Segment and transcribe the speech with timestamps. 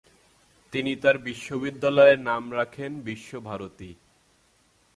[0.73, 1.15] তিনি তার
[1.63, 3.91] বিদ্যালয়ের নাম রাখেন বিশ্বভারতী।